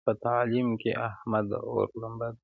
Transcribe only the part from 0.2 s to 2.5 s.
تعلیم کې احمد د اور لمبه دی.